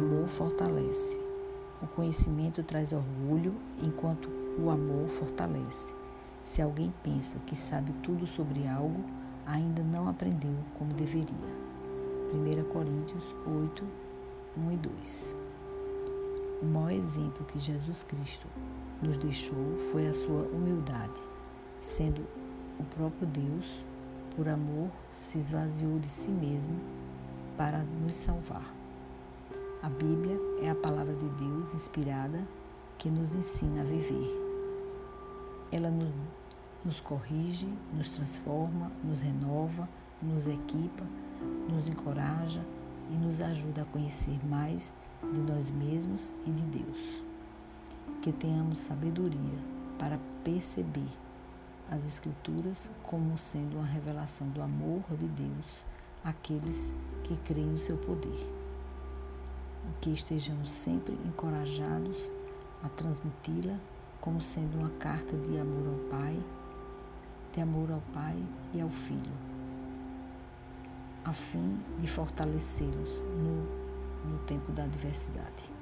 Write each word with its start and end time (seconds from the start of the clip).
amor 0.00 0.26
fortalece. 0.28 1.20
O 1.82 1.86
conhecimento 1.86 2.62
traz 2.62 2.92
orgulho, 2.92 3.54
enquanto 3.82 4.30
o 4.58 4.70
amor 4.70 5.08
fortalece. 5.08 5.94
Se 6.42 6.62
alguém 6.62 6.92
pensa 7.02 7.38
que 7.46 7.54
sabe 7.54 7.92
tudo 8.02 8.26
sobre 8.26 8.66
algo, 8.66 9.04
ainda 9.46 9.82
não 9.82 10.08
aprendeu 10.08 10.56
como 10.78 10.94
deveria. 10.94 11.26
1 12.32 12.72
Coríntios 12.72 13.34
8, 13.46 13.84
1 14.56 14.72
e 14.72 14.76
2. 14.76 15.36
O 16.62 16.66
maior 16.66 16.92
exemplo 16.92 17.44
que 17.44 17.58
Jesus 17.58 18.02
Cristo 18.02 18.46
nos 19.02 19.18
deixou 19.18 19.76
foi 19.92 20.08
a 20.08 20.14
sua 20.14 20.42
humildade, 20.44 21.20
sendo 21.80 22.22
o 22.78 22.84
próprio 22.84 23.26
Deus, 23.26 23.84
por 24.34 24.48
amor, 24.48 24.88
se 25.14 25.38
esvaziou 25.38 25.98
de 25.98 26.08
si 26.08 26.30
mesmo 26.30 26.78
para 27.56 27.82
nos 28.02 28.14
salvar. 28.14 28.79
A 29.82 29.88
Bíblia 29.88 30.38
é 30.60 30.68
a 30.68 30.74
palavra 30.74 31.14
de 31.14 31.26
Deus 31.42 31.72
inspirada 31.72 32.46
que 32.98 33.08
nos 33.08 33.34
ensina 33.34 33.80
a 33.80 33.84
viver. 33.84 34.28
Ela 35.72 35.90
nos, 35.90 36.10
nos 36.84 37.00
corrige, 37.00 37.66
nos 37.90 38.10
transforma, 38.10 38.92
nos 39.02 39.22
renova, 39.22 39.88
nos 40.20 40.46
equipa, 40.46 41.02
nos 41.66 41.88
encoraja 41.88 42.62
e 43.10 43.14
nos 43.14 43.40
ajuda 43.40 43.80
a 43.80 43.84
conhecer 43.86 44.38
mais 44.46 44.94
de 45.32 45.40
nós 45.40 45.70
mesmos 45.70 46.30
e 46.46 46.50
de 46.50 46.62
Deus. 46.78 47.22
Que 48.20 48.32
tenhamos 48.32 48.80
sabedoria 48.80 49.58
para 49.98 50.20
perceber 50.44 51.08
as 51.90 52.06
Escrituras 52.06 52.90
como 53.02 53.38
sendo 53.38 53.78
uma 53.78 53.86
revelação 53.86 54.46
do 54.48 54.60
amor 54.60 55.02
de 55.18 55.26
Deus 55.26 55.86
àqueles 56.22 56.94
que 57.24 57.34
creem 57.38 57.68
no 57.68 57.78
seu 57.78 57.96
poder 57.96 58.59
que 60.00 60.10
estejamos 60.10 60.70
sempre 60.70 61.14
encorajados 61.26 62.16
a 62.82 62.88
transmiti-la 62.88 63.76
como 64.20 64.40
sendo 64.40 64.78
uma 64.78 64.90
carta 64.90 65.36
de 65.36 65.58
amor 65.58 65.86
ao 65.86 66.08
Pai, 66.10 66.38
de 67.52 67.60
amor 67.60 67.90
ao 67.90 68.02
Pai 68.12 68.36
e 68.74 68.80
ao 68.80 68.88
Filho, 68.88 69.32
a 71.24 71.32
fim 71.32 71.78
de 71.98 72.06
fortalecê-los 72.06 73.10
no, 73.18 74.30
no 74.30 74.38
tempo 74.46 74.72
da 74.72 74.84
adversidade. 74.84 75.79